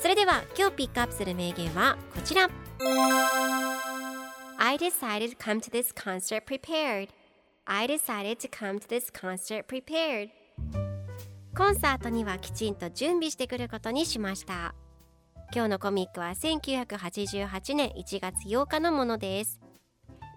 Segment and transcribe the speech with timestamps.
[0.00, 2.48] それでは今日ピックアップする名言はこちら。
[4.56, 7.08] I decided to come to this concert prepared.
[7.64, 10.28] I decided to come to this concert prepared.
[11.56, 14.74] コンサートにはきちんと準備してくることにしました。
[15.52, 19.58] 今日のコミックは1988年1月8日のものです。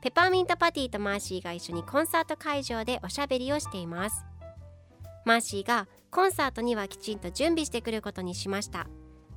[0.00, 4.24] ペパーミントパティとマーシーが一緒にコンサート会場でおしゃべりをしています。
[5.26, 8.86] マーシーがコンサートにはきちんと準備してくることにしました。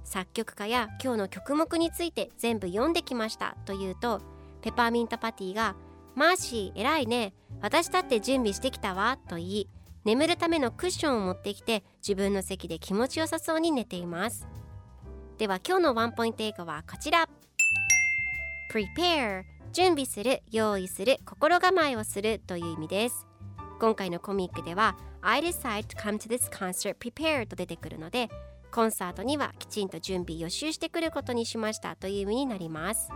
[0.03, 4.21] 作曲家や今日の曲目について全部読んできましたと言うと
[4.61, 5.75] ペパーミントパティが
[6.15, 7.33] マーシー偉いね。
[7.61, 9.69] 私だって準備してきたわと言い
[10.03, 14.47] 眠るためのクッションを持ってきて自分の席で気持ちよさそうに寝ています。
[15.37, 17.27] では今日のワンポイント英語はこちら。
[18.71, 23.25] Prepare 準備する用意する心構えをするという意味です。
[23.79, 28.29] 今回のコミックでは I decide to come to this concert prepared と出てくるので
[28.73, 33.09] コンサートにはきちんと準備予習してくることにしましたという意味になります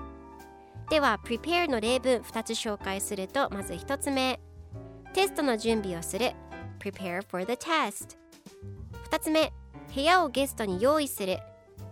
[0.91, 4.39] では prepare の例文2つ紹介するとまず1つ目
[5.13, 6.31] テストの準備をする
[6.79, 8.17] prepare for the test
[9.09, 9.51] 2つ目
[9.95, 11.39] 部屋をゲストに用意する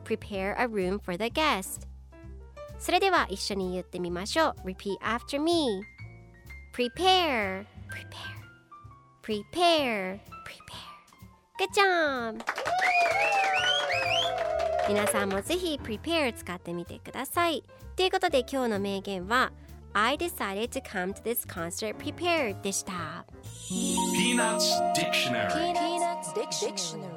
[0.03, 1.87] prepare a room for the guest
[2.77, 5.81] それでは一緒に言ってみましょう repeat after me
[6.71, 8.35] prepare prepare
[9.23, 10.85] prepare prepare
[11.57, 12.43] good job
[14.87, 17.63] 皆さんもぜひ prepare 使ってみてください
[17.95, 19.51] ということで今日の名言は
[19.93, 23.25] I decided to come to this concert prepared でした
[23.71, 27.14] Peanuts Dictionary Peanuts Dictionary